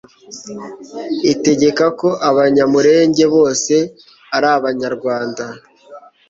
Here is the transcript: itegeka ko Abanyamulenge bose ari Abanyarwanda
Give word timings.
itegeka 1.33 1.85
ko 1.99 2.09
Abanyamulenge 2.29 3.23
bose 3.35 3.73
ari 4.35 4.47
Abanyarwanda 4.57 5.43